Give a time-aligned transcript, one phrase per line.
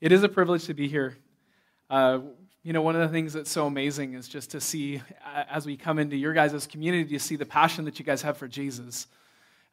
[0.00, 1.16] It is a privilege to be here.
[1.88, 2.18] Uh,
[2.64, 5.00] you know, one of the things that's so amazing is just to see,
[5.48, 8.36] as we come into your guys' community, to see the passion that you guys have
[8.36, 9.06] for Jesus.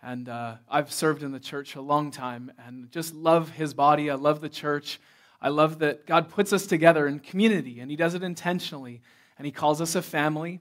[0.03, 4.11] And uh, I've served in the church a long time and just love his body.
[4.11, 4.99] I love the church.
[5.41, 9.01] I love that God puts us together in community, and he does it intentionally.
[9.39, 10.59] And he calls us a family.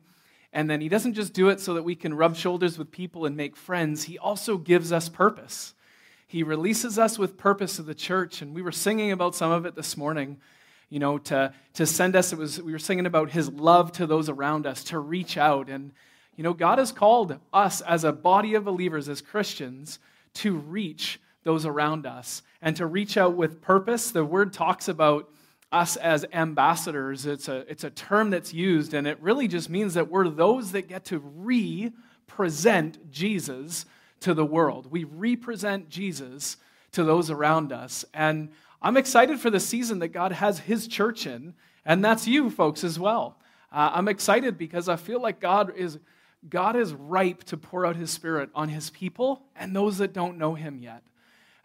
[0.55, 3.27] And then he doesn't just do it so that we can rub shoulders with people
[3.27, 5.75] and make friends, he also gives us purpose.
[6.31, 8.41] He releases us with purpose of the church.
[8.41, 10.37] And we were singing about some of it this morning,
[10.89, 12.33] you know, to, to send us.
[12.33, 15.69] It was, we were singing about his love to those around us, to reach out.
[15.69, 15.91] And,
[16.37, 19.99] you know, God has called us as a body of believers, as Christians,
[20.35, 24.13] to reach those around us and to reach out with purpose.
[24.13, 25.29] The word talks about
[25.73, 27.27] us as ambassadors.
[27.27, 30.71] It's a, it's a term that's used, and it really just means that we're those
[30.71, 33.85] that get to represent Jesus
[34.21, 34.91] to the world.
[34.91, 36.57] We represent Jesus
[36.93, 38.05] to those around us.
[38.15, 38.51] And
[38.83, 42.85] I'm excited for the season that God has His church in, and that's you folks
[42.85, 43.39] as well.
[43.73, 45.99] Uh, I'm excited because I feel like God is.
[46.49, 50.39] God is ripe to pour out his spirit on his people and those that don't
[50.39, 51.03] know him yet.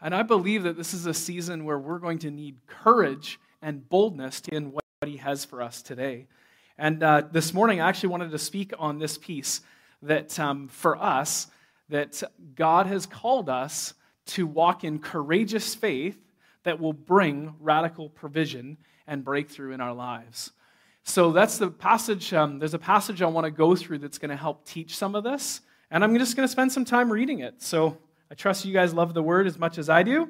[0.01, 3.87] And I believe that this is a season where we're going to need courage and
[3.89, 6.27] boldness in what He has for us today.
[6.77, 9.61] And uh, this morning, I actually wanted to speak on this piece
[10.03, 11.47] that um, for us,
[11.89, 12.21] that
[12.55, 13.93] God has called us
[14.27, 16.17] to walk in courageous faith
[16.63, 20.51] that will bring radical provision and breakthrough in our lives.
[21.03, 22.33] So that's the passage.
[22.33, 25.13] Um, there's a passage I want to go through that's going to help teach some
[25.13, 25.61] of this.
[25.91, 27.61] And I'm just going to spend some time reading it.
[27.61, 27.97] So
[28.31, 30.29] I trust you guys love the word as much as I do.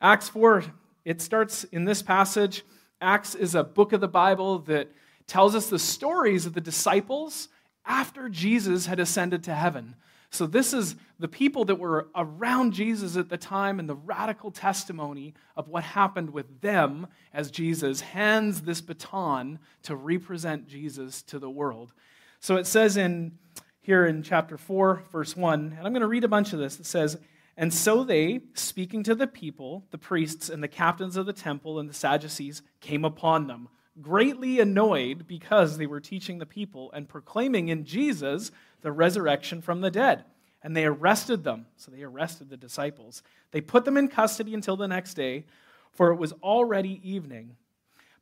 [0.00, 0.64] Acts 4
[1.04, 2.62] it starts in this passage.
[3.00, 4.88] Acts is a book of the Bible that
[5.26, 7.48] tells us the stories of the disciples
[7.86, 9.96] after Jesus had ascended to heaven.
[10.32, 14.52] So, this is the people that were around Jesus at the time and the radical
[14.52, 21.40] testimony of what happened with them as Jesus hands this baton to represent Jesus to
[21.40, 21.92] the world.
[22.38, 23.38] So, it says in
[23.80, 26.78] here in chapter 4, verse 1, and I'm going to read a bunch of this.
[26.78, 27.18] It says,
[27.56, 31.78] and so they, speaking to the people, the priests and the captains of the temple
[31.78, 33.68] and the Sadducees, came upon them,
[34.00, 38.50] greatly annoyed because they were teaching the people and proclaiming in Jesus
[38.82, 40.24] the resurrection from the dead.
[40.62, 41.66] And they arrested them.
[41.76, 43.22] So they arrested the disciples.
[43.50, 45.44] They put them in custody until the next day,
[45.92, 47.56] for it was already evening.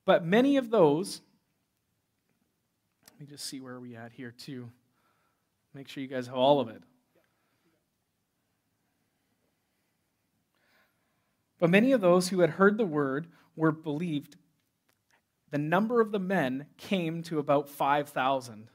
[0.05, 1.21] But many of those,
[3.13, 4.71] let me just see where we at here, too.
[5.75, 6.83] Make sure you guys have all of it.
[11.59, 13.27] But many of those who had heard the word
[13.57, 14.37] were believed.
[15.51, 18.69] The number of the men came to about 5,000.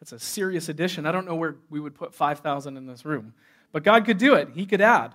[0.00, 1.06] That's a serious addition.
[1.06, 3.34] I don't know where we would put 5,000 in this room,
[3.72, 4.50] but God could do it.
[4.54, 5.14] He could add.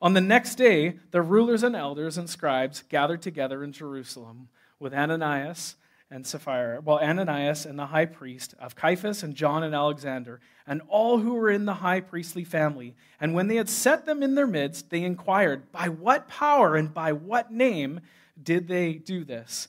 [0.00, 4.48] On the next day, the rulers and elders and scribes gathered together in Jerusalem
[4.80, 5.76] with Ananias
[6.10, 10.82] and Sapphira, well, Ananias and the high priest of Caiaphas and John and Alexander, and
[10.88, 12.94] all who were in the high priestly family.
[13.18, 16.92] And when they had set them in their midst, they inquired, By what power and
[16.92, 18.00] by what name
[18.40, 19.68] did they do this?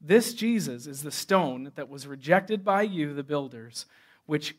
[0.00, 3.86] This Jesus is the stone that was rejected by you, the builders,
[4.26, 4.56] which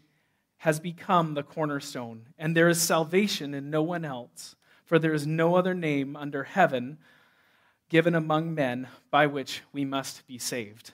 [0.57, 2.27] has become the cornerstone.
[2.37, 6.43] And there is salvation in no one else, for there is no other name under
[6.43, 6.99] heaven
[7.89, 10.91] given among men by which we must be saved.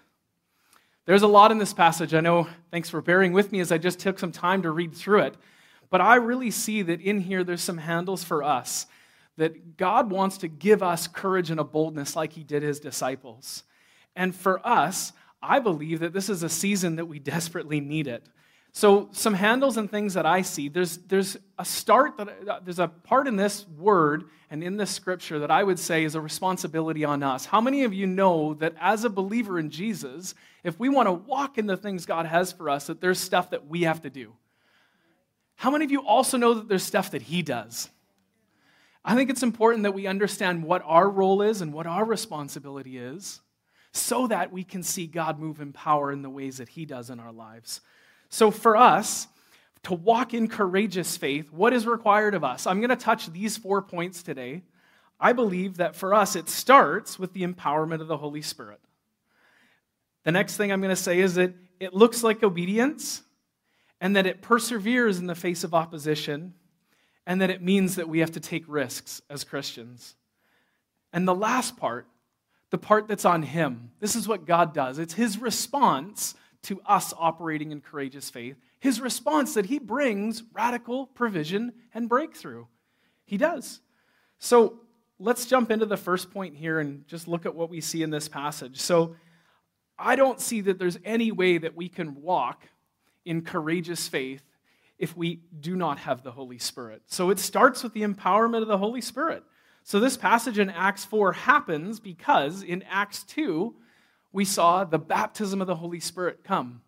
[1.05, 2.13] There's a lot in this passage.
[2.13, 4.93] I know, thanks for bearing with me as I just took some time to read
[4.93, 5.35] through it.
[5.89, 8.87] But I really see that in here there's some handles for us,
[9.37, 13.63] that God wants to give us courage and a boldness like he did his disciples.
[14.17, 18.25] And for us, I believe that this is a season that we desperately need it.
[18.73, 20.69] So, some handles and things that I see.
[20.69, 24.91] There's, there's a start that uh, there's a part in this word and in this
[24.91, 27.45] scripture that I would say is a responsibility on us.
[27.45, 31.13] How many of you know that as a believer in Jesus, if we want to
[31.13, 34.11] walk in the things God has for us, that there's stuff that we have to
[34.11, 34.33] do?
[35.55, 37.89] How many of you also know that there's stuff that He does?
[39.03, 42.99] I think it's important that we understand what our role is and what our responsibility
[42.99, 43.39] is
[43.97, 47.09] so that we can see God move in power in the ways that He does
[47.09, 47.81] in our lives.
[48.29, 49.27] So, for us
[49.83, 52.67] to walk in courageous faith, what is required of us?
[52.67, 54.63] I'm going to touch these four points today.
[55.19, 58.79] I believe that for us, it starts with the empowerment of the Holy Spirit.
[60.23, 63.21] The next thing I'm going to say is that it looks like obedience,
[64.01, 66.53] and that it perseveres in the face of opposition,
[67.25, 70.15] and that it means that we have to take risks as Christians.
[71.13, 72.07] And the last part,
[72.69, 74.99] the part that's on Him, this is what God does.
[74.99, 81.07] It's His response to us operating in courageous faith, His response that He brings radical
[81.07, 82.65] provision and breakthrough.
[83.25, 83.79] He does.
[84.39, 84.79] So
[85.19, 88.09] let's jump into the first point here and just look at what we see in
[88.09, 88.79] this passage.
[88.79, 89.15] So
[89.97, 92.67] I don't see that there's any way that we can walk
[93.25, 94.43] in courageous faith
[94.97, 97.03] if we do not have the Holy Spirit.
[97.07, 99.43] So it starts with the empowerment of the Holy Spirit.
[99.87, 103.73] So this passage in Acts 4 happens because in Acts 2,
[104.33, 106.81] we saw the baptism of the Holy Spirit come.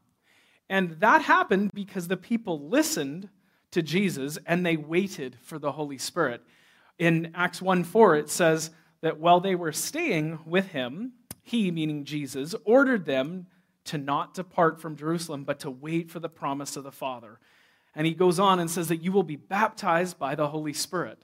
[0.69, 3.29] And that happened because the people listened
[3.71, 6.41] to Jesus and they waited for the Holy Spirit.
[6.97, 12.03] In Acts 1 4, it says that while they were staying with him, he, meaning
[12.03, 13.47] Jesus, ordered them
[13.85, 17.39] to not depart from Jerusalem, but to wait for the promise of the Father.
[17.95, 21.19] And he goes on and says that you will be baptized by the Holy Spirit.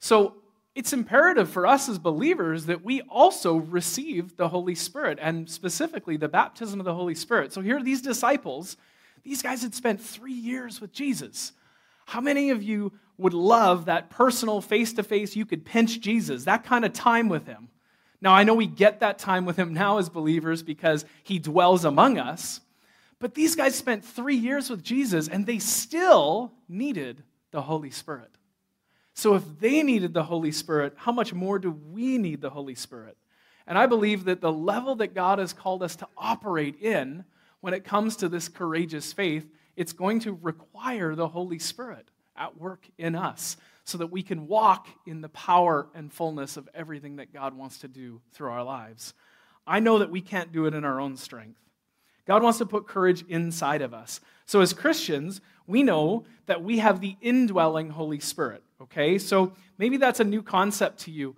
[0.00, 0.42] So
[0.78, 6.16] it's imperative for us as believers that we also receive the Holy Spirit, and specifically
[6.16, 7.52] the baptism of the Holy Spirit.
[7.52, 8.76] So here are these disciples.
[9.24, 11.50] These guys had spent three years with Jesus.
[12.06, 16.44] How many of you would love that personal face to face, you could pinch Jesus,
[16.44, 17.70] that kind of time with him?
[18.20, 21.84] Now, I know we get that time with him now as believers because he dwells
[21.84, 22.60] among us,
[23.18, 28.37] but these guys spent three years with Jesus and they still needed the Holy Spirit.
[29.18, 32.76] So, if they needed the Holy Spirit, how much more do we need the Holy
[32.76, 33.16] Spirit?
[33.66, 37.24] And I believe that the level that God has called us to operate in
[37.60, 39.44] when it comes to this courageous faith,
[39.74, 42.06] it's going to require the Holy Spirit
[42.36, 46.68] at work in us so that we can walk in the power and fullness of
[46.72, 49.14] everything that God wants to do through our lives.
[49.66, 51.58] I know that we can't do it in our own strength.
[52.28, 54.20] God wants to put courage inside of us.
[54.44, 59.16] So, as Christians, we know that we have the indwelling Holy Spirit, okay?
[59.16, 61.34] So, maybe that's a new concept to you.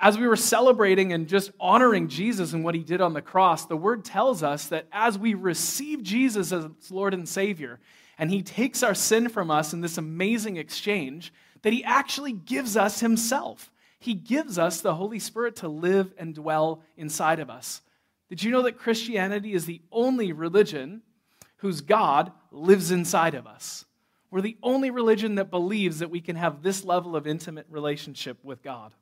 [0.00, 3.66] As we were celebrating and just honoring Jesus and what he did on the cross,
[3.66, 7.80] the word tells us that as we receive Jesus as Lord and Savior,
[8.16, 11.32] and he takes our sin from us in this amazing exchange,
[11.62, 13.72] that he actually gives us himself.
[13.98, 17.80] He gives us the Holy Spirit to live and dwell inside of us.
[18.28, 21.02] Did you know that Christianity is the only religion
[21.58, 23.84] whose God lives inside of us?
[24.30, 28.38] We're the only religion that believes that we can have this level of intimate relationship
[28.44, 28.92] with God.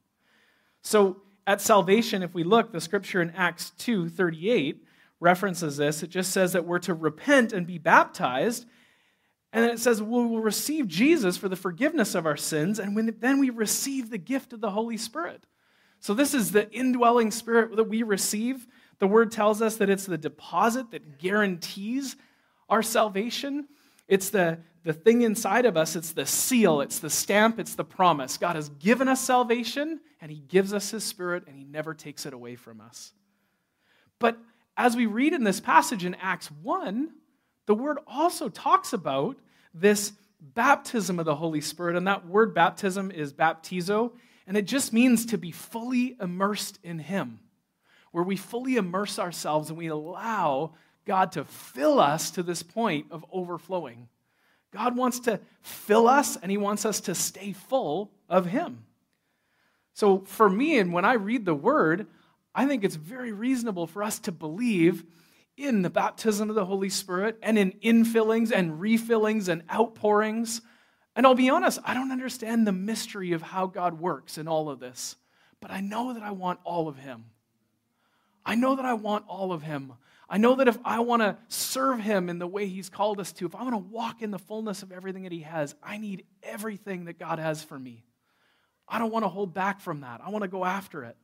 [0.82, 4.84] So at salvation, if we look, the scripture in Acts 2 38
[5.18, 6.02] references this.
[6.02, 8.66] It just says that we're to repent and be baptized
[9.56, 12.94] and then it says we will receive Jesus for the forgiveness of our sins, and
[12.94, 15.46] when, then we receive the gift of the Holy Spirit.
[15.98, 18.66] So, this is the indwelling spirit that we receive.
[18.98, 22.16] The word tells us that it's the deposit that guarantees
[22.68, 23.66] our salvation.
[24.08, 27.84] It's the, the thing inside of us, it's the seal, it's the stamp, it's the
[27.84, 28.38] promise.
[28.38, 32.24] God has given us salvation, and He gives us His Spirit, and He never takes
[32.26, 33.12] it away from us.
[34.18, 34.38] But
[34.76, 37.10] as we read in this passage in Acts 1,
[37.66, 39.36] the word also talks about
[39.74, 41.96] this baptism of the Holy Spirit.
[41.96, 44.12] And that word baptism is baptizo,
[44.46, 47.40] and it just means to be fully immersed in Him,
[48.16, 50.72] where we fully immerse ourselves and we allow
[51.04, 54.08] God to fill us to this point of overflowing.
[54.72, 58.86] God wants to fill us and He wants us to stay full of Him.
[59.92, 62.06] So for me, and when I read the word,
[62.54, 65.04] I think it's very reasonable for us to believe
[65.58, 70.62] in the baptism of the Holy Spirit and in infillings and refillings and outpourings.
[71.14, 74.70] And I'll be honest, I don't understand the mystery of how God works in all
[74.70, 75.16] of this,
[75.60, 77.26] but I know that I want all of Him.
[78.46, 79.92] I know that I want all of Him.
[80.30, 83.32] I know that if I want to serve Him in the way He's called us
[83.34, 85.98] to, if I want to walk in the fullness of everything that He has, I
[85.98, 88.04] need everything that God has for me.
[88.88, 90.20] I don't want to hold back from that.
[90.24, 91.16] I want to go after it.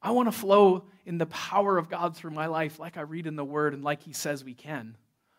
[0.00, 3.26] I want to flow in the power of God through my life, like I read
[3.26, 4.96] in the Word and like He says we can.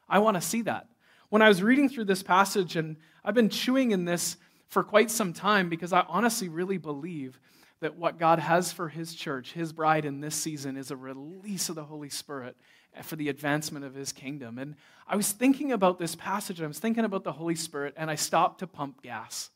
[0.07, 0.87] I want to see that.
[1.29, 5.09] When I was reading through this passage, and I've been chewing in this for quite
[5.09, 7.39] some time because I honestly really believe
[7.81, 11.69] that what God has for His church, His bride in this season, is a release
[11.69, 12.55] of the Holy Spirit
[13.03, 14.57] for the advancement of His kingdom.
[14.57, 14.75] And
[15.07, 18.15] I was thinking about this passage, I was thinking about the Holy Spirit, and I
[18.15, 19.49] stopped to pump gas.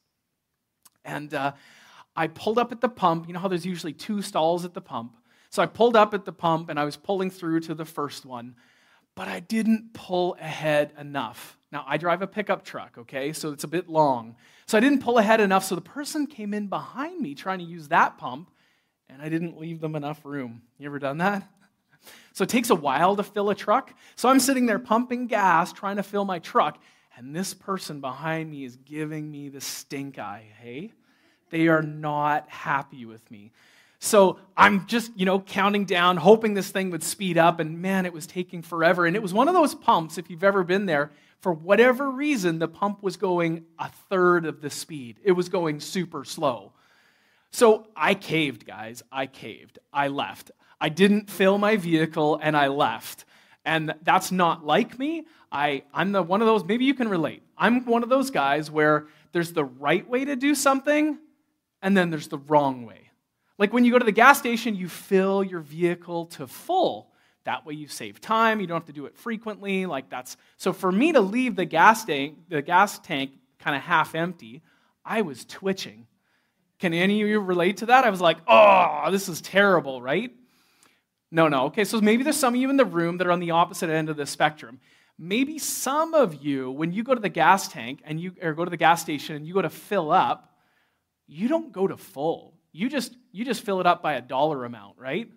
[1.06, 1.54] And uh,
[2.16, 3.28] I pulled up at the pump.
[3.28, 5.16] You know how there's usually two stalls at the pump?
[5.50, 8.26] So I pulled up at the pump and I was pulling through to the first
[8.26, 8.56] one,
[9.16, 11.58] but I didn't pull ahead enough.
[11.72, 13.32] Now, I drive a pickup truck, okay?
[13.32, 14.36] So it's a bit long.
[14.66, 15.64] So I didn't pull ahead enough.
[15.64, 18.50] So the person came in behind me trying to use that pump,
[19.08, 20.64] and I didn't leave them enough room.
[20.78, 21.48] You ever done that?
[22.32, 23.94] So it takes a while to fill a truck.
[24.16, 26.82] So I'm sitting there pumping gas, trying to fill my truck,
[27.18, 30.94] and this person behind me is giving me the stink eye, hey?
[31.50, 33.52] They are not happy with me.
[34.00, 38.06] So I'm just, you know, counting down, hoping this thing would speed up, and man,
[38.06, 39.06] it was taking forever.
[39.06, 42.60] And it was one of those pumps, if you've ever been there, for whatever reason,
[42.60, 45.20] the pump was going a third of the speed.
[45.24, 46.74] It was going super slow.
[47.52, 49.04] So I caved, guys.
[49.12, 49.80] I caved.
[49.92, 50.52] I left.
[50.80, 53.26] I didn't fill my vehicle and I left.
[53.66, 55.26] And that's not like me.
[55.52, 57.44] I, I'm the one of those, maybe you can relate.
[57.58, 61.18] I'm one of those guys where there's the right way to do something
[61.82, 63.09] and then there's the wrong way.
[63.60, 67.12] Like when you go to the gas station, you fill your vehicle to full.
[67.44, 69.86] That way you save time, you don't have to do it frequently.
[69.86, 73.82] Like that's so for me to leave the gas tank, the gas tank kind of
[73.82, 74.62] half empty,
[75.04, 76.08] I was twitching.
[76.80, 78.06] Can any of you relate to that?
[78.06, 80.32] I was like, oh, this is terrible, right?
[81.32, 81.66] No, no.
[81.66, 83.90] Okay, so maybe there's some of you in the room that are on the opposite
[83.90, 84.80] end of the spectrum.
[85.18, 88.64] Maybe some of you, when you go to the gas tank and you or go
[88.64, 90.56] to the gas station and you go to fill up,
[91.28, 92.54] you don't go to full.
[92.80, 95.30] You just you just fill it up by a dollar amount, right?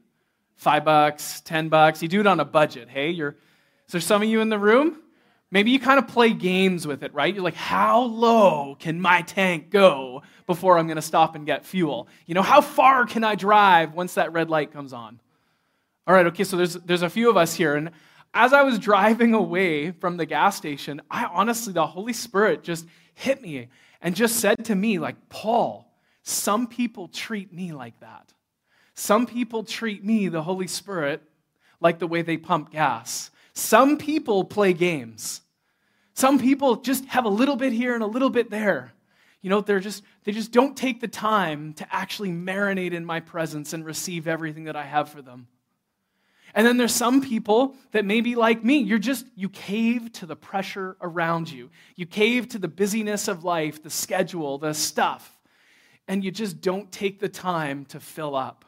[0.55, 2.01] Five bucks, ten bucks.
[2.01, 2.89] You do it on a budget.
[2.89, 3.37] Hey, you're
[3.87, 4.99] is there some of you in the room?
[5.51, 7.35] Maybe you kind of play games with it, right?
[7.35, 11.67] You're like, how low can my tank go before I'm going to stop and get
[11.67, 12.09] fuel?
[12.27, 15.21] You know, how far can I drive once that red light comes on?
[16.07, 17.75] All right, okay, so there's, there's a few of us here.
[17.75, 17.91] And
[18.33, 22.87] as I was driving away from the gas station, I honestly, the Holy Spirit just
[23.13, 23.69] hit me
[24.01, 25.92] and just said to me, like, Paul,
[26.23, 28.33] some people treat me like that.
[28.95, 31.23] Some people treat me, the Holy Spirit,
[31.81, 33.31] like the way they pump gas.
[33.55, 35.41] Some people play games.
[36.15, 38.93] Some people just have a little bit here and a little bit there.
[39.41, 43.21] You know, they're just they just don't take the time to actually marinate in my
[43.21, 45.49] presence and receive everything that I have for them.
[46.55, 48.79] And then there's some people that may be like me.
[48.79, 51.71] You're just, you cave to the pressure around you.
[51.97, 55.39] You cave to the busyness of life, the schedule, the stuff,
[56.09, 58.65] and you just don't take the time to fill up.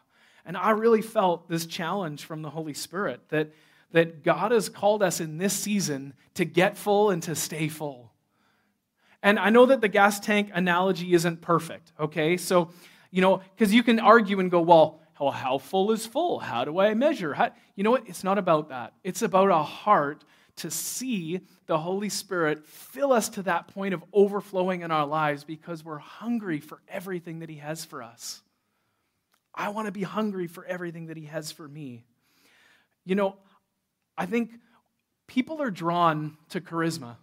[0.47, 3.53] And I really felt this challenge from the Holy Spirit that,
[3.93, 8.13] that God has called us in this season to get full and to stay full.
[9.23, 12.37] And I know that the gas tank analogy isn't perfect, okay?
[12.37, 12.71] So,
[13.11, 16.41] you know, because you can argue and go, well, well, how full is full?
[16.41, 17.33] How do I measure?
[17.33, 18.07] How, you know what?
[18.07, 18.93] It's not about that.
[19.03, 20.25] It's about a heart
[20.57, 25.45] to see the Holy Spirit fill us to that point of overflowing in our lives
[25.45, 28.43] because we're hungry for everything that He has for us.
[29.55, 32.05] I want to be hungry for everything that He has for me.
[33.05, 33.37] You know,
[34.17, 34.53] I think
[35.27, 37.17] people are drawn to charisma.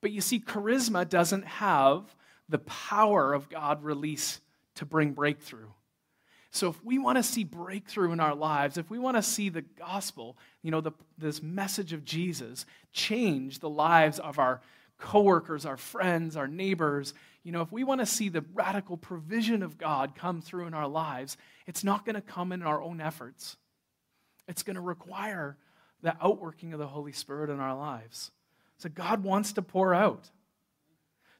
[0.00, 2.14] But you see, charisma doesn't have
[2.48, 4.40] the power of God release
[4.76, 5.68] to bring breakthrough.
[6.50, 9.50] So, if we want to see breakthrough in our lives, if we want to see
[9.50, 14.62] the gospel, you know, the, this message of Jesus change the lives of our
[14.98, 17.12] coworkers, our friends, our neighbors,
[17.44, 20.74] you know, if we want to see the radical provision of God come through in
[20.74, 21.36] our lives,
[21.66, 23.56] it's not going to come in our own efforts.
[24.48, 25.56] It's going to require
[26.02, 28.30] the outworking of the Holy Spirit in our lives.
[28.78, 30.30] So, God wants to pour out.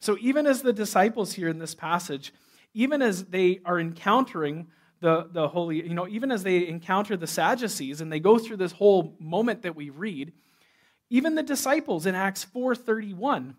[0.00, 2.34] So, even as the disciples here in this passage,
[2.74, 4.68] even as they are encountering
[5.00, 8.56] the, the holy, you know, even as they encounter the Sadducees and they go through
[8.56, 10.32] this whole moment that we read,
[11.10, 13.54] even the disciples in Acts 4:31,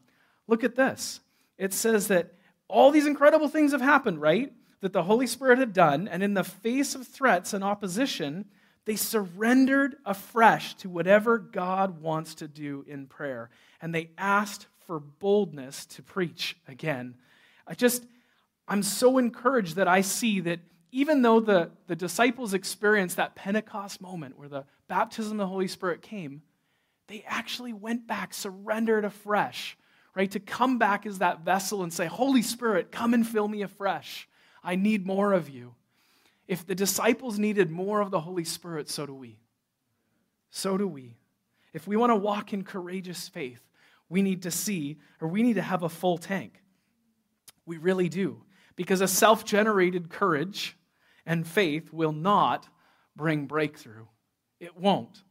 [0.48, 1.22] look at this.
[1.58, 2.34] It says that
[2.68, 4.54] all these incredible things have happened, right?
[4.82, 8.46] That the Holy Spirit had done, and in the face of threats and opposition,
[8.86, 13.50] they surrendered afresh to whatever God wants to do in prayer.
[13.82, 17.16] And they asked for boldness to preach again.
[17.68, 18.04] I just,
[18.68, 20.60] I'm so encouraged that I see that
[20.92, 25.68] even though the, the disciples experienced that Pentecost moment where the baptism of the Holy
[25.68, 26.42] Spirit came,
[27.08, 29.78] they actually went back, surrendered afresh,
[30.16, 30.30] right?
[30.32, 34.28] To come back as that vessel and say, Holy Spirit, come and fill me afresh.
[34.64, 35.76] I need more of you.
[36.48, 39.40] If the disciples needed more of the Holy Spirit, so do we.
[40.50, 41.18] So do we.
[41.74, 43.62] If we want to walk in courageous faith,
[44.10, 46.64] we need to see, or we need to have a full tank.
[47.68, 48.42] We really do.
[48.76, 50.76] Because a self generated courage
[51.30, 52.68] and faith will not
[53.16, 54.08] bring breakthrough.
[54.60, 55.22] It won't.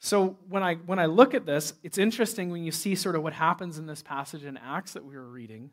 [0.00, 3.22] So when I when I look at this, it's interesting when you see sort of
[3.22, 5.70] what happens in this passage in Acts that we were reading,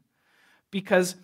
[0.70, 1.16] because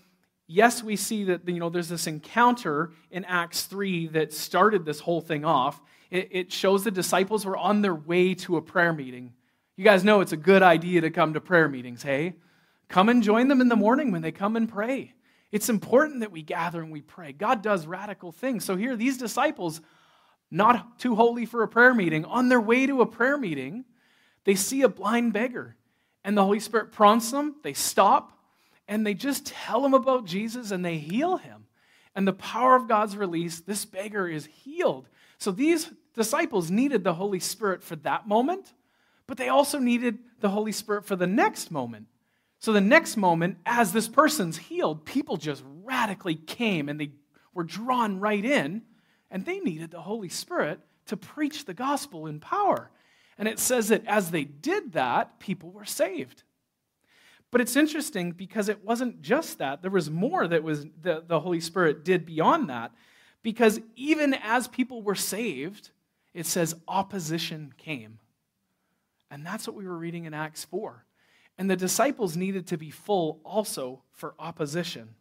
[0.48, 5.00] yes, we see that you know there's this encounter in Acts 3 that started this
[5.00, 5.80] whole thing off.
[6.10, 9.34] It, it shows the disciples were on their way to a prayer meeting.
[9.76, 12.34] You guys know it's a good idea to come to prayer meetings, hey?
[12.90, 15.14] Come and join them in the morning when they come and pray.
[15.54, 17.32] It's important that we gather and we pray.
[17.32, 18.66] God does radical things.
[18.66, 19.82] So here, these disciples,
[20.50, 23.86] not too holy for a prayer meeting, on their way to a prayer meeting,
[24.46, 25.76] they see a blind beggar.
[26.24, 28.36] And the Holy Spirit prompts them, they stop,
[28.88, 31.68] and they just tell him about Jesus and they heal him.
[32.16, 35.08] And the power of God's release, this beggar is healed.
[35.38, 38.74] So these disciples needed the Holy Spirit for that moment,
[39.28, 42.08] but they also needed the Holy Spirit for the next moment.
[42.64, 47.12] So the next moment, as this person's healed, people just radically came and they
[47.54, 48.84] were drawn right in,
[49.30, 52.90] and they needed the Holy Spirit to preach the gospel in power.
[53.38, 56.44] And it says that as they did that, people were saved.
[57.52, 59.82] But it's interesting because it wasn't just that.
[59.82, 62.94] There was more that was the, the Holy Spirit did beyond that.
[63.42, 65.90] Because even as people were saved,
[66.34, 68.20] it says opposition came.
[69.30, 71.04] And that's what we were reading in Acts 4.
[71.58, 75.16] And the disciples needed to be full also for opposition.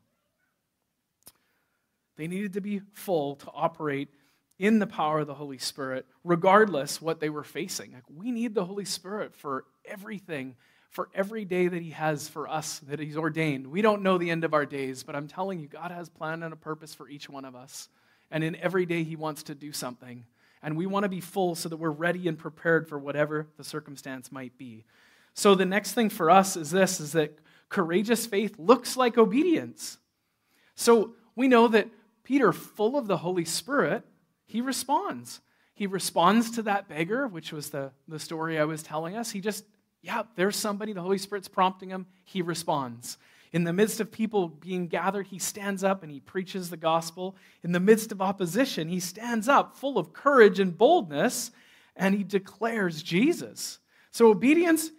[2.16, 4.08] They needed to be full to operate
[4.58, 7.92] in the power of the Holy Spirit, regardless what they were facing.
[7.92, 10.56] Like we need the Holy Spirit for everything,
[10.90, 13.66] for every day that He has for us, that He's ordained.
[13.66, 16.42] We don't know the end of our days, but I'm telling you, God has plan
[16.42, 17.88] and a purpose for each one of us.
[18.30, 20.24] And in every day, He wants to do something.
[20.62, 23.64] And we want to be full so that we're ready and prepared for whatever the
[23.64, 24.84] circumstance might be.
[25.34, 29.98] So the next thing for us is this is that courageous faith looks like obedience.
[30.74, 31.88] So we know that
[32.24, 34.04] Peter, full of the Holy Spirit,
[34.46, 35.40] he responds.
[35.74, 39.30] He responds to that beggar, which was the, the story I was telling us.
[39.30, 39.64] He just,
[40.02, 42.06] yeah, there's somebody, the Holy Spirit's prompting him.
[42.24, 43.16] He responds.
[43.52, 47.36] In the midst of people being gathered, he stands up and he preaches the gospel.
[47.62, 51.50] In the midst of opposition, he stands up full of courage and boldness
[51.96, 53.78] and he declares Jesus.
[54.10, 54.90] So, obedience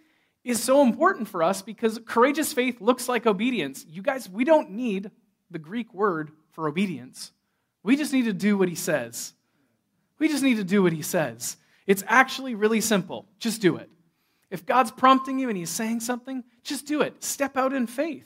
[0.44, 3.84] is so important for us because courageous faith looks like obedience.
[3.88, 5.10] You guys, we don't need
[5.50, 7.32] the Greek word for obedience,
[7.82, 9.32] we just need to do what he says.
[10.18, 11.56] We just need to do what he says.
[11.86, 13.26] It's actually really simple.
[13.40, 13.90] Just do it.
[14.48, 17.22] If God's prompting you and he's saying something, just do it.
[17.24, 18.24] Step out in faith.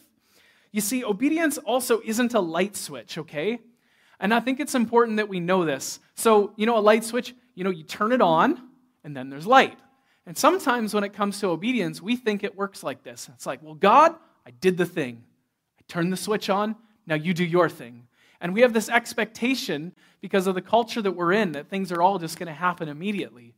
[0.70, 3.58] You see, obedience also isn't a light switch, okay?
[4.20, 5.98] And I think it's important that we know this.
[6.14, 8.62] So, you know, a light switch, you know, you turn it on
[9.02, 9.78] and then there's light.
[10.28, 13.30] And sometimes when it comes to obedience, we think it works like this.
[13.32, 14.14] It's like, well, God,
[14.46, 15.22] I did the thing.
[15.80, 16.76] I turned the switch on.
[17.06, 18.06] Now you do your thing.
[18.38, 22.02] And we have this expectation because of the culture that we're in that things are
[22.02, 23.54] all just going to happen immediately.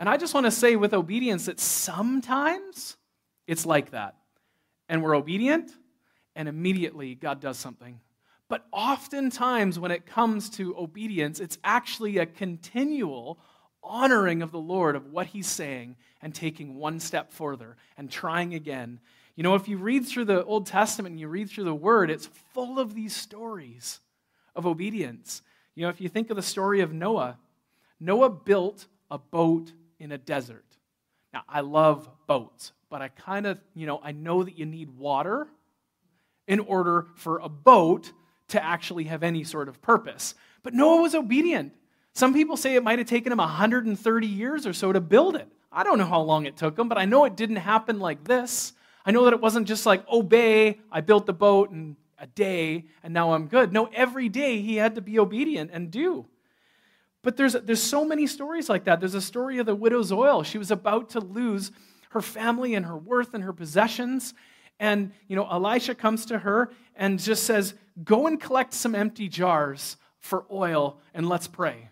[0.00, 2.96] And I just want to say with obedience that sometimes
[3.46, 4.16] it's like that.
[4.88, 5.70] And we're obedient,
[6.34, 8.00] and immediately God does something.
[8.48, 13.38] But oftentimes, when it comes to obedience, it's actually a continual
[13.82, 18.54] honoring of the Lord of what He's saying and taking one step further and trying
[18.54, 19.00] again.
[19.36, 22.10] You know, if you read through the Old Testament and you read through the Word,
[22.10, 24.00] it's full of these stories
[24.54, 25.42] of obedience.
[25.74, 27.38] You know, if you think of the story of Noah,
[27.98, 30.64] Noah built a boat in a desert.
[31.32, 34.90] Now, I love boats, but I kind of, you know, I know that you need
[34.90, 35.46] water
[36.46, 38.12] in order for a boat
[38.48, 40.34] to actually have any sort of purpose.
[40.62, 41.72] But Noah was obedient.
[42.14, 45.48] Some people say it might have taken him 130 years or so to build it.
[45.72, 48.24] I don't know how long it took him, but I know it didn't happen like
[48.24, 48.72] this.
[49.06, 52.84] I know that it wasn't just like, obey, I built the boat, in a day
[53.02, 53.72] and now I'm good.
[53.72, 56.26] No, every day he had to be obedient and do.
[57.22, 59.00] But there's, there's so many stories like that.
[59.00, 60.42] There's a story of the widow's oil.
[60.42, 61.70] She was about to lose
[62.10, 64.34] her family and her worth and her possessions.
[64.78, 69.28] And, you know, Elisha comes to her and just says, Go and collect some empty
[69.28, 71.89] jars for oil and let's pray.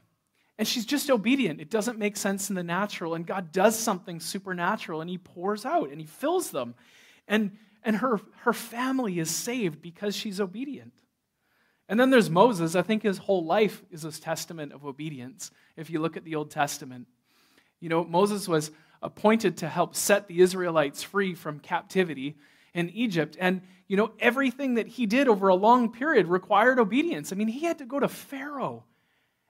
[0.59, 1.61] And she's just obedient.
[1.61, 3.15] It doesn't make sense in the natural.
[3.15, 6.75] And God does something supernatural and he pours out and he fills them.
[7.29, 7.53] And
[7.85, 10.93] and her, her family is saved because she's obedient.
[11.89, 12.75] And then there's Moses.
[12.75, 16.35] I think his whole life is a testament of obedience if you look at the
[16.35, 17.07] Old Testament.
[17.81, 22.37] You know, Moses was appointed to help set the Israelites free from captivity
[22.75, 23.37] in Egypt.
[23.41, 27.33] And, you know, everything that he did over a long period required obedience.
[27.33, 28.85] I mean, he had to go to Pharaoh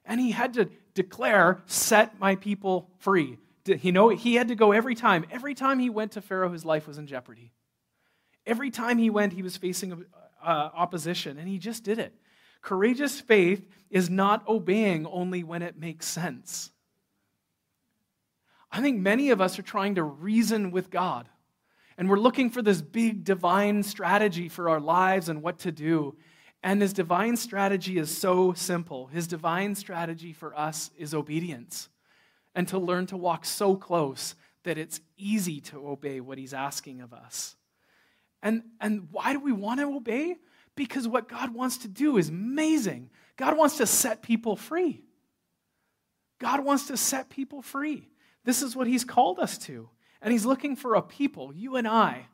[0.09, 3.37] and he had to declare, Set my people free.
[3.65, 5.25] You know, he had to go every time.
[5.31, 7.53] Every time he went to Pharaoh, his life was in jeopardy.
[8.45, 10.05] Every time he went, he was facing
[10.43, 12.15] uh, opposition, and he just did it.
[12.61, 16.71] Courageous faith is not obeying only when it makes sense.
[18.71, 21.29] I think many of us are trying to reason with God,
[21.95, 26.15] and we're looking for this big divine strategy for our lives and what to do.
[26.61, 29.07] And his divine strategy is so simple.
[29.07, 31.89] His divine strategy for us is obedience
[32.53, 37.01] and to learn to walk so close that it's easy to obey what he's asking
[37.01, 37.55] of us.
[38.41, 40.35] And, and why do we want to obey?
[40.75, 43.09] Because what God wants to do is amazing.
[43.37, 45.03] God wants to set people free.
[46.39, 48.09] God wants to set people free.
[48.45, 49.89] This is what He's called us to.
[50.21, 52.27] And He's looking for a people, you and I,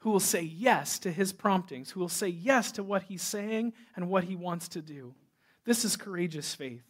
[0.00, 3.72] who will say yes to His promptings, who will say yes to what He's saying
[3.96, 5.14] and what He wants to do.
[5.64, 6.82] This is courageous faith.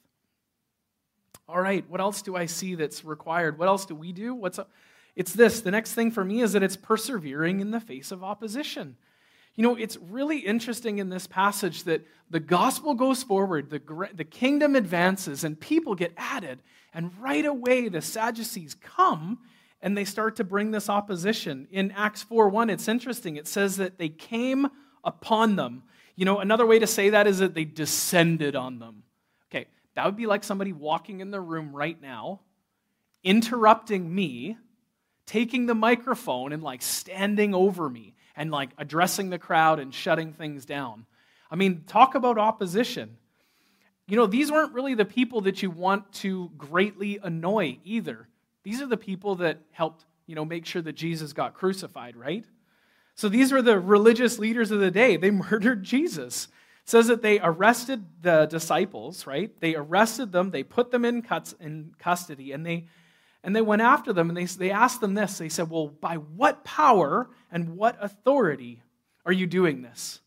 [1.49, 3.59] All right, what else do I see that's required?
[3.59, 4.35] What else do we do?
[4.35, 4.71] What's up?
[5.17, 5.63] It's this.
[5.63, 8.97] The next thing for me is that it's persevering in the face of opposition.
[9.57, 13.81] You know, it's really interesting in this passage that the gospel goes forward, the,
[14.15, 16.61] the kingdom advances, and people get added.
[16.95, 19.41] And right away, the Sadducees come
[19.81, 21.69] and they start to bring this opposition.
[21.71, 23.37] In Acts 4 1, it's interesting.
[23.37, 24.69] It says that they came
[25.05, 25.85] upon them.
[26.17, 29.05] You know, another way to say that is that they descended on them.
[29.51, 32.41] Okay, that would be like somebody walking in the room right now,
[33.23, 34.57] interrupting me,
[35.27, 40.33] taking the microphone, and like standing over me and like addressing the crowd and shutting
[40.33, 41.07] things down.
[41.51, 43.17] I mean, talk about opposition.
[44.07, 48.29] You know, these weren't really the people that you want to greatly annoy either.
[48.65, 52.45] These are the people that helped, you know, make sure that Jesus got crucified, right?
[53.15, 55.17] So these were the religious leaders of the day.
[55.17, 56.49] They murdered Jesus.
[56.85, 59.51] It says that they arrested the disciples, right?
[59.61, 62.87] They arrested them, they put them in, cuts, in custody, and they
[63.45, 65.39] and they went after them and they, they asked them this.
[65.39, 68.83] They said, Well, by what power and what authority
[69.25, 70.21] are you doing this?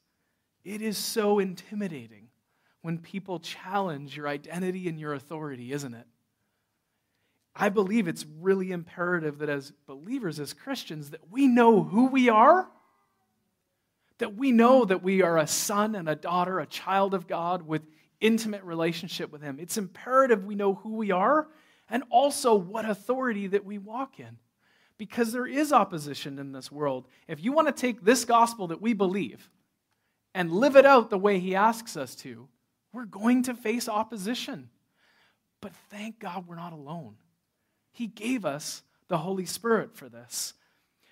[0.63, 2.29] It is so intimidating
[2.81, 6.07] when people challenge your identity and your authority, isn't it?
[7.55, 12.29] I believe it's really imperative that as believers, as Christians, that we know who we
[12.29, 12.67] are,
[14.19, 17.63] that we know that we are a son and a daughter, a child of God
[17.63, 17.81] with
[18.21, 19.59] intimate relationship with Him.
[19.59, 21.47] It's imperative we know who we are
[21.89, 24.37] and also what authority that we walk in.
[24.97, 27.07] Because there is opposition in this world.
[27.27, 29.49] If you want to take this gospel that we believe
[30.35, 32.47] and live it out the way He asks us to,
[32.93, 34.69] we're going to face opposition.
[35.59, 37.15] But thank God we're not alone.
[37.91, 40.53] He gave us the Holy Spirit for this.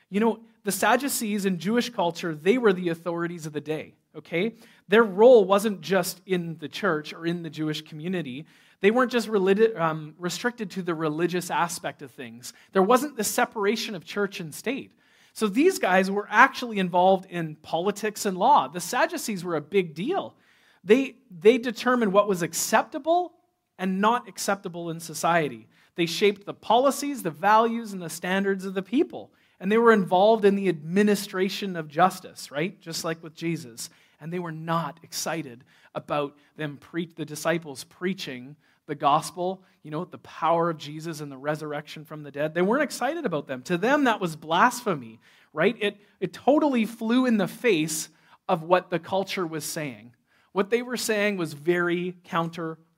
[0.10, 4.56] You know, the Sadducees in Jewish culture, they were the authorities of the day, okay?
[4.88, 8.46] Their role wasn't just in the church or in the Jewish community.
[8.82, 12.54] They weren't just um, restricted to the religious aspect of things.
[12.72, 14.94] There wasn't the separation of church and state.
[15.34, 18.68] So these guys were actually involved in politics and law.
[18.68, 20.36] The Sadducees were a big deal.
[20.84, 23.34] They, they determined what was acceptable
[23.78, 25.68] and not acceptable in society.
[25.96, 29.32] They shaped the policies, the values, and the standards of the people.
[29.60, 32.80] And they were involved in the administration of justice, right?
[32.80, 33.90] Just like with Jesus.
[34.22, 40.04] And they were not excited about them pre- the disciples preaching the gospel, you know,
[40.04, 42.54] the power of Jesus and the resurrection from the dead.
[42.54, 43.62] They weren't excited about them.
[43.64, 45.20] To them, that was blasphemy,
[45.54, 45.76] right?
[45.80, 48.10] It, it totally flew in the face
[48.48, 50.14] of what the culture was saying.
[50.54, 52.16] What they were saying was very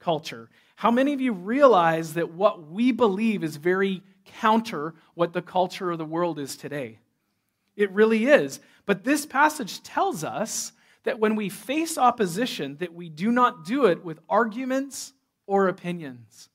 [0.02, 0.48] counterculture.
[0.76, 5.92] How many of you realize that what we believe is very counter what the culture
[5.92, 7.00] of the world is today?
[7.76, 8.60] It really is.
[8.86, 13.86] But this passage tells us that when we face opposition that we do not do
[13.86, 15.14] it with arguments
[15.48, 16.50] or opinions.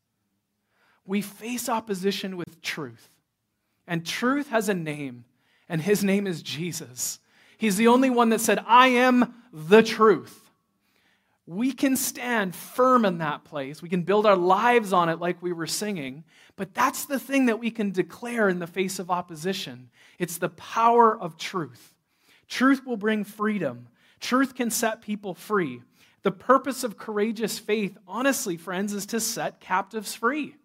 [1.05, 3.11] We face opposition with truth.
[3.87, 5.25] And truth has a name,
[5.69, 7.21] and his name is Jesus.
[7.59, 10.46] He's the only one that said, I am the truth.
[11.47, 13.81] We can stand firm in that place.
[13.81, 16.25] We can build our lives on it like we were singing.
[16.57, 20.49] But that's the thing that we can declare in the face of opposition it's the
[20.49, 21.95] power of truth.
[22.49, 23.89] Truth will bring freedom,
[24.21, 25.83] truth can set people free.
[26.23, 30.57] The purpose of courageous faith, honestly, friends, is to set captives free.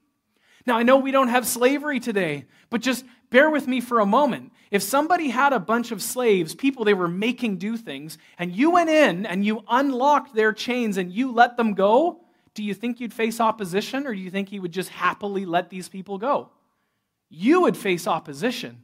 [0.65, 4.05] Now, I know we don't have slavery today, but just bear with me for a
[4.05, 4.51] moment.
[4.69, 8.69] If somebody had a bunch of slaves, people they were making do things, and you
[8.69, 12.21] went in and you unlocked their chains and you let them go,
[12.53, 15.69] do you think you'd face opposition or do you think you would just happily let
[15.69, 16.49] these people go?
[17.29, 18.83] You would face opposition.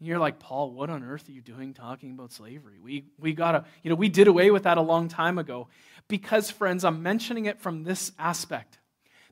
[0.00, 2.78] You're like, Paul, what on earth are you doing talking about slavery?
[2.78, 5.68] We, we gotta, you know, we did away with that a long time ago.
[6.06, 8.77] Because, friends, I'm mentioning it from this aspect.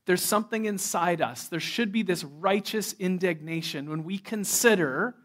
[0.07, 1.49] There's something inside us.
[1.49, 5.17] There should be this righteous indignation when we consider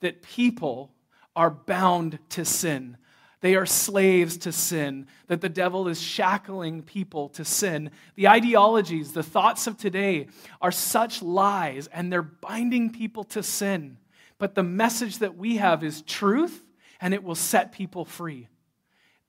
[0.00, 0.92] that people
[1.34, 2.98] are bound to sin.
[3.40, 7.90] They are slaves to sin, that the devil is shackling people to sin.
[8.14, 10.28] The ideologies, the thoughts of today
[10.60, 13.98] are such lies, and they're binding people to sin.
[14.38, 16.62] But the message that we have is truth,
[17.00, 18.48] and it will set people free.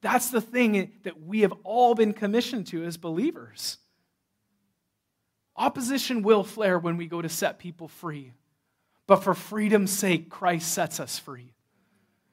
[0.02, 3.78] That's the thing that we have all been commissioned to as believers.
[5.58, 8.34] Opposition will flare when we go to set people free.
[9.08, 11.54] But for freedom's sake, Christ sets us free.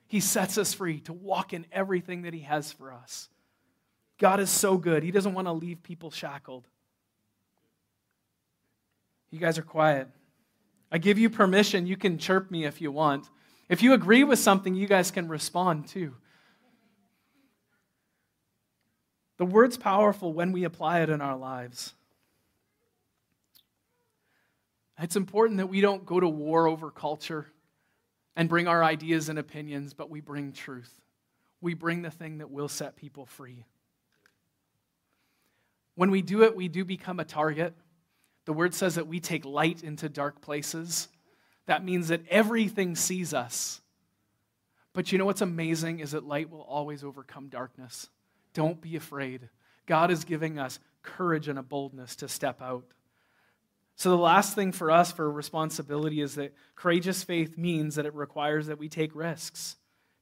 [0.06, 3.28] He sets us free to walk in everything that He has for us.
[4.18, 5.02] God is so good.
[5.02, 6.68] He doesn't want to leave people shackled.
[9.30, 10.08] You guys are quiet.
[10.92, 11.86] I give you permission.
[11.86, 13.28] You can chirp me if you want.
[13.68, 16.14] If you agree with something, you guys can respond too.
[19.38, 21.94] The word's powerful when we apply it in our lives.
[24.98, 27.46] It's important that we don't go to war over culture
[28.36, 30.92] and bring our ideas and opinions, but we bring truth.
[31.60, 33.64] We bring the thing that will set people free.
[35.94, 37.74] When we do it, we do become a target.
[38.44, 41.08] The word says that we take light into dark places.
[41.66, 43.80] That means that everything sees us.
[44.92, 48.08] But you know what's amazing is that light will always overcome darkness.
[48.52, 49.48] Don't be afraid.
[49.86, 52.84] God is giving us courage and a boldness to step out.
[53.96, 58.14] So, the last thing for us for responsibility is that courageous faith means that it
[58.14, 59.76] requires that we take risks.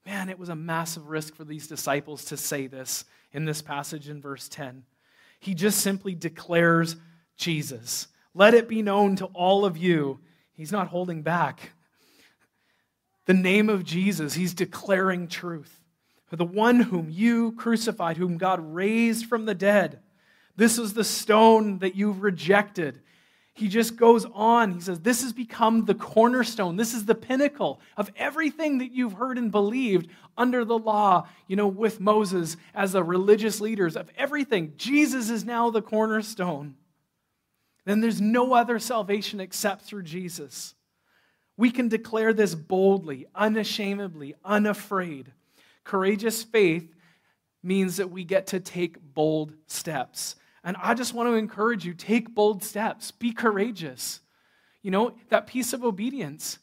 [0.05, 4.09] Man, it was a massive risk for these disciples to say this in this passage
[4.09, 4.85] in verse 10.
[5.41, 6.97] He just simply declares
[7.37, 8.09] Jesus.
[8.35, 10.21] Let it be known to all of you.
[10.53, 11.73] He's not holding back.
[13.27, 15.81] The name of Jesus, he's declaring truth.
[16.27, 20.01] For the one whom you crucified, whom God raised from the dead.
[20.57, 23.01] This was the stone that you've rejected
[23.55, 24.73] he just goes on.
[24.73, 26.77] He says, This has become the cornerstone.
[26.77, 31.57] This is the pinnacle of everything that you've heard and believed under the law, you
[31.57, 34.73] know, with Moses as the religious leaders of everything.
[34.77, 36.77] Jesus is now the cornerstone.
[37.85, 40.75] Then there's no other salvation except through Jesus.
[41.59, 45.33] We can declare this boldly, unashamedly, unafraid.
[45.85, 46.95] Courageous faith
[47.63, 50.37] means that we get to take bold steps.
[50.65, 54.21] And I just want to encourage you take bold steps, be courageous.
[54.83, 56.59] You know, that piece of obedience.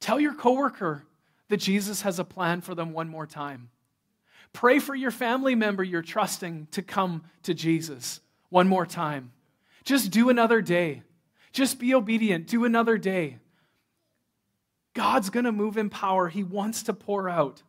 [0.00, 1.04] Tell your coworker
[1.48, 3.70] that Jesus has a plan for them one more time.
[4.52, 9.32] Pray for your family member you're trusting to come to Jesus one more time.
[9.84, 11.02] Just do another day.
[11.52, 12.46] Just be obedient.
[12.46, 13.38] Do another day.
[14.94, 16.28] God's going to move in power.
[16.28, 17.62] He wants to pour out.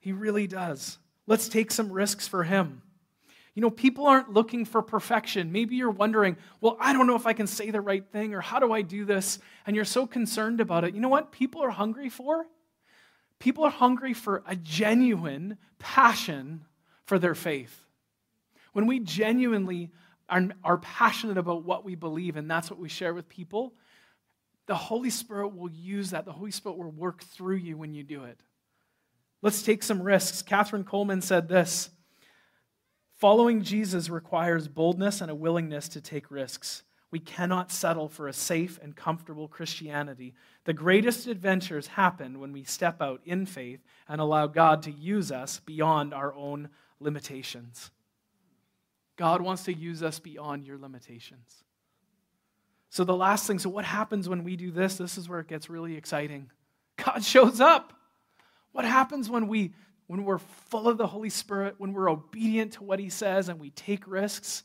[0.00, 0.98] He really does.
[1.26, 2.82] Let's take some risks for Him.
[3.54, 5.52] You know, people aren't looking for perfection.
[5.52, 8.40] Maybe you're wondering, well, I don't know if I can say the right thing or
[8.40, 9.38] how do I do this?
[9.66, 10.94] And you're so concerned about it.
[10.94, 12.46] You know what people are hungry for?
[13.38, 16.64] People are hungry for a genuine passion
[17.04, 17.86] for their faith.
[18.72, 19.90] When we genuinely
[20.30, 23.74] are, are passionate about what we believe and that's what we share with people,
[24.66, 26.24] the Holy Spirit will use that.
[26.24, 28.40] The Holy Spirit will work through you when you do it.
[29.42, 30.42] Let's take some risks.
[30.42, 31.90] Kathryn Kuhlman said this.
[33.22, 36.82] Following Jesus requires boldness and a willingness to take risks.
[37.12, 40.34] We cannot settle for a safe and comfortable Christianity.
[40.64, 45.30] The greatest adventures happen when we step out in faith and allow God to use
[45.30, 47.92] us beyond our own limitations.
[49.14, 51.62] God wants to use us beyond your limitations.
[52.90, 54.96] So, the last thing so, what happens when we do this?
[54.96, 56.50] This is where it gets really exciting.
[56.96, 57.92] God shows up.
[58.72, 59.74] What happens when we
[60.12, 63.58] when we're full of the Holy Spirit, when we're obedient to what He says and
[63.58, 64.62] we take risks,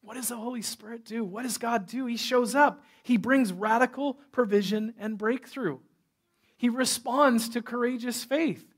[0.00, 1.24] what does the Holy Spirit do?
[1.24, 2.06] What does God do?
[2.06, 2.82] He shows up.
[3.04, 5.78] He brings radical provision and breakthrough.
[6.56, 8.74] He responds to courageous faith.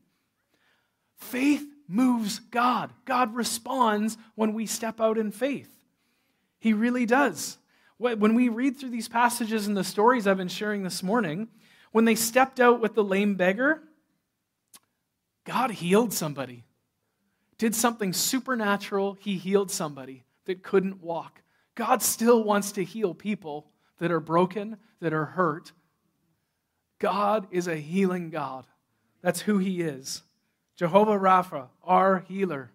[1.17, 2.93] Faith moves God.
[3.07, 5.75] God responds when we step out in faith.
[6.59, 7.57] He really does.
[7.97, 11.49] When we read through these passages and the stories I've been sharing this morning,
[11.93, 13.85] when they stepped out with the lame beggar,
[15.45, 16.65] God healed somebody,
[17.59, 19.17] did something supernatural.
[19.21, 21.43] He healed somebody that couldn't walk.
[21.75, 23.67] God still wants to heal people
[23.99, 25.73] that are broken, that are hurt.
[26.99, 28.67] God is a healing God.
[29.23, 30.23] That's who He is.
[30.77, 32.71] Jehovah Rapha, our healer.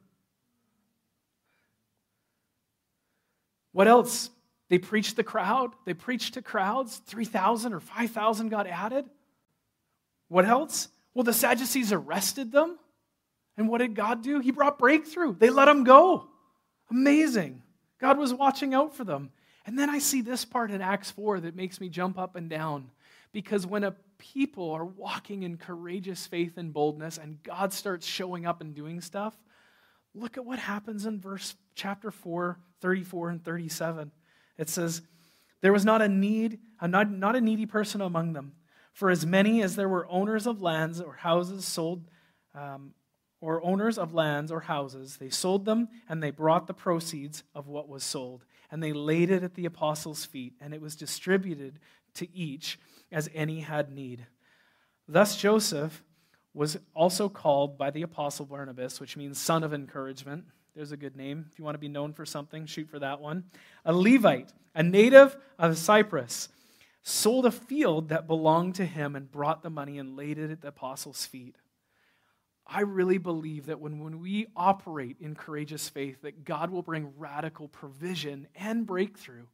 [3.71, 4.29] What else?
[4.69, 5.71] They preached the crowd.
[5.85, 6.97] They preached to crowds.
[7.05, 9.05] 3,000 or 5,000 got added.
[10.27, 10.87] What else?
[11.15, 12.77] Well, the Sadducees arrested them.
[13.57, 14.39] And what did God do?
[14.39, 15.35] He brought breakthrough.
[15.35, 16.27] They let them go.
[16.91, 17.63] Amazing.
[17.99, 19.31] God was watching out for them.
[19.65, 22.49] And then I see this part in Acts 4 that makes me jump up and
[22.49, 22.91] down.
[23.31, 28.45] Because when a people are walking in courageous faith and boldness and God starts showing
[28.45, 29.35] up and doing stuff,
[30.13, 34.11] look at what happens in verse chapter 4, 34 and 37.
[34.57, 35.01] It says,
[35.61, 38.53] There was not a need, not, not a needy person among them.
[38.95, 42.05] For as many as there were owners of lands or houses sold,
[42.53, 42.93] um,
[43.41, 47.67] or owners of lands or houses, they sold them and they brought the proceeds of
[47.67, 48.45] what was sold.
[48.71, 51.77] And they laid it at the apostles' feet, and it was distributed
[52.13, 52.79] to each
[53.11, 54.27] as any had need.
[55.09, 56.01] Thus Joseph
[56.53, 60.45] was also called by the apostle Barnabas, which means son of encouragement.
[60.73, 61.47] There's a good name.
[61.51, 63.43] If you want to be known for something, shoot for that one.
[63.83, 66.49] A Levite a native of Cyprus,
[67.07, 70.61] sold a field that belonged to him and brought the money and laid it at
[70.61, 71.55] the apostles' feet.
[72.65, 77.13] I really believe that when, when we operate in courageous faith, that God will bring
[77.15, 79.45] radical provision and breakthrough.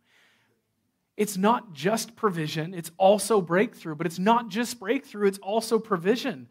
[1.17, 6.47] It's not just provision, it's also breakthrough, but it's not just breakthrough, it's also provision.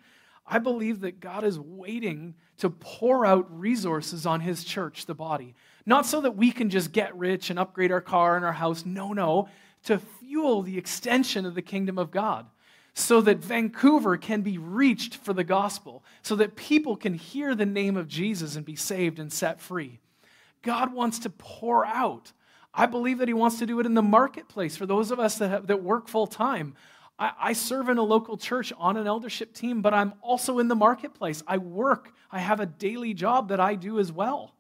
[0.46, 5.54] I believe that God is waiting to pour out resources on his church, the body.
[5.86, 8.84] Not so that we can just get rich and upgrade our car and our house.
[8.84, 9.48] No, no.
[9.84, 12.46] To fuel the extension of the kingdom of God
[12.94, 17.66] so that Vancouver can be reached for the gospel, so that people can hear the
[17.66, 20.00] name of Jesus and be saved and set free.
[20.62, 22.32] God wants to pour out.
[22.74, 25.38] I believe that He wants to do it in the marketplace for those of us
[25.38, 26.74] that, have, that work full time.
[27.18, 30.68] I, I serve in a local church on an eldership team, but I'm also in
[30.68, 31.42] the marketplace.
[31.46, 34.54] I work, I have a daily job that I do as well.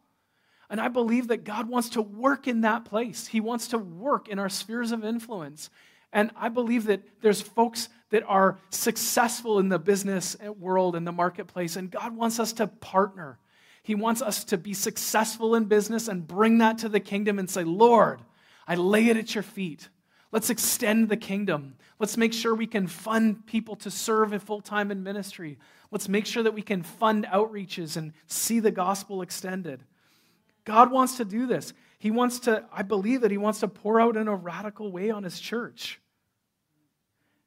[0.70, 3.26] And I believe that God wants to work in that place.
[3.26, 5.68] He wants to work in our spheres of influence.
[6.12, 11.12] And I believe that there's folks that are successful in the business world and the
[11.12, 13.38] marketplace, and God wants us to partner.
[13.82, 17.48] He wants us to be successful in business and bring that to the kingdom and
[17.48, 18.20] say, Lord,
[18.66, 19.88] I lay it at your feet.
[20.32, 21.74] Let's extend the kingdom.
[21.98, 25.58] Let's make sure we can fund people to serve full time in ministry.
[25.90, 29.82] Let's make sure that we can fund outreaches and see the gospel extended.
[30.64, 31.72] God wants to do this.
[31.98, 35.10] He wants to, I believe that He wants to pour out in a radical way
[35.10, 36.00] on His church.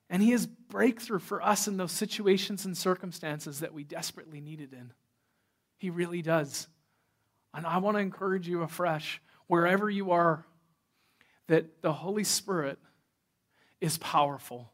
[0.09, 4.73] And He has breakthrough for us in those situations and circumstances that we desperately needed
[4.73, 4.93] in.
[5.77, 6.67] He really does.
[7.53, 10.45] And I want to encourage you afresh, wherever you are,
[11.47, 12.79] that the Holy Spirit
[13.81, 14.71] is powerful.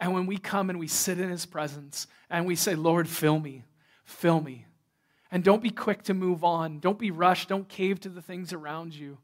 [0.00, 3.38] And when we come and we sit in His presence and we say, Lord, fill
[3.38, 3.64] me,
[4.04, 4.66] fill me.
[5.30, 6.78] And don't be quick to move on.
[6.78, 7.48] Don't be rushed.
[7.48, 9.18] Don't cave to the things around you.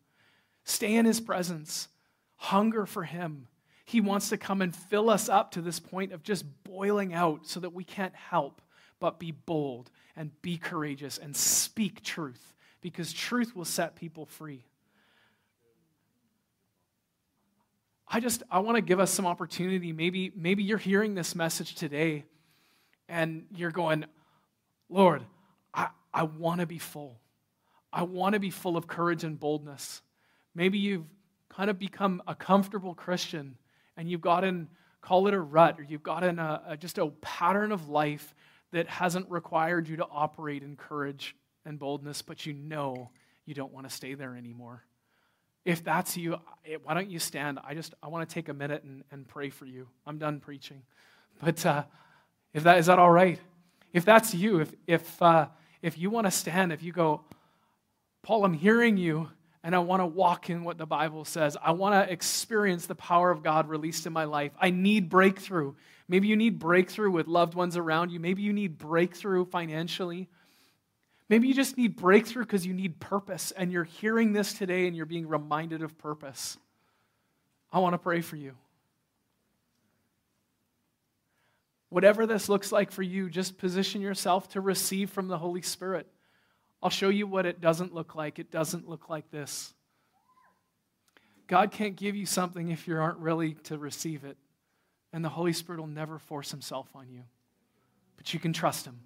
[0.64, 1.88] Stay in His presence.
[2.36, 3.46] Hunger for Him.
[3.84, 7.46] He wants to come and fill us up to this point of just boiling out
[7.46, 8.62] so that we can't help
[9.00, 14.64] but be bold and be courageous and speak truth because truth will set people free.
[18.06, 19.92] I just I want to give us some opportunity.
[19.92, 22.24] Maybe maybe you're hearing this message today
[23.08, 24.04] and you're going,
[24.88, 25.24] "Lord,
[26.12, 27.20] I want to be full.
[27.92, 30.02] I want to be full of courage and boldness."
[30.54, 31.06] Maybe you've
[31.48, 33.56] kind of become a comfortable Christian
[33.96, 34.68] and you've gotten,
[35.00, 38.34] call it a rut, or you've gotten a, a, just a pattern of life
[38.72, 43.10] that hasn't required you to operate in courage and boldness, but you know
[43.44, 44.84] you don't want to stay there anymore.
[45.64, 46.36] If that's you,
[46.84, 47.58] why don't you stand?
[47.62, 49.88] I just I want to take a minute and, and pray for you.
[50.06, 50.82] I'm done preaching,
[51.42, 51.84] but uh,
[52.54, 53.38] if that is that all right?
[53.92, 55.48] If that's you, if if uh,
[55.82, 57.22] if you want to stand, if you go,
[58.22, 59.30] Paul, I'm hearing you,
[59.62, 61.56] and I want to walk in what the Bible says.
[61.62, 64.52] I want to experience the power of God released in my life.
[64.60, 65.74] I need breakthrough.
[66.08, 68.20] Maybe you need breakthrough with loved ones around you.
[68.20, 70.28] Maybe you need breakthrough financially.
[71.28, 74.96] Maybe you just need breakthrough because you need purpose and you're hearing this today and
[74.96, 76.58] you're being reminded of purpose.
[77.72, 78.54] I want to pray for you.
[81.90, 86.06] Whatever this looks like for you, just position yourself to receive from the Holy Spirit.
[86.82, 88.38] I'll show you what it doesn't look like.
[88.38, 89.74] It doesn't look like this.
[91.46, 94.36] God can't give you something if you aren't ready to receive it.
[95.12, 97.22] And the Holy Spirit will never force himself on you.
[98.16, 99.00] But you can trust him.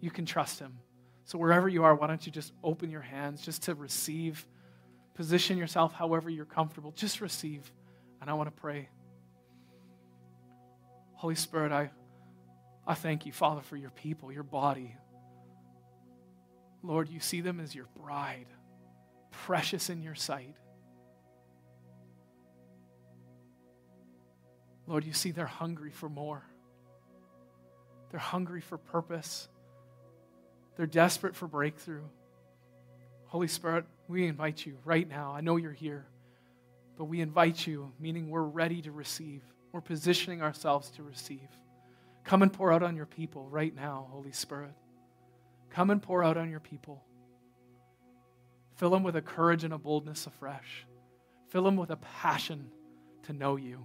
[0.00, 0.78] You can trust him.
[1.24, 4.46] So wherever you are, why don't you just open your hands just to receive?
[5.14, 6.92] Position yourself however you're comfortable.
[6.92, 7.72] Just receive.
[8.20, 8.90] And I want to pray.
[11.24, 11.88] Holy Spirit, I,
[12.86, 14.94] I thank you, Father, for your people, your body.
[16.82, 18.44] Lord, you see them as your bride,
[19.30, 20.54] precious in your sight.
[24.86, 26.44] Lord, you see they're hungry for more.
[28.10, 29.48] They're hungry for purpose.
[30.76, 32.04] They're desperate for breakthrough.
[33.28, 35.32] Holy Spirit, we invite you right now.
[35.32, 36.04] I know you're here,
[36.98, 39.40] but we invite you, meaning we're ready to receive.
[39.74, 41.48] We're positioning ourselves to receive.
[42.22, 44.70] Come and pour out on your people right now, Holy Spirit.
[45.70, 47.02] Come and pour out on your people.
[48.76, 50.86] Fill them with a courage and a boldness afresh.
[51.48, 52.70] Fill them with a passion
[53.24, 53.84] to know you,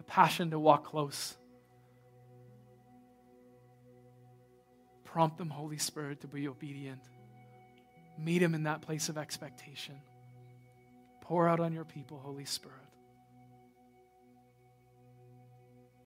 [0.00, 1.36] a passion to walk close.
[5.04, 7.02] Prompt them, Holy Spirit, to be obedient.
[8.18, 9.96] Meet them in that place of expectation.
[11.20, 12.78] Pour out on your people, Holy Spirit.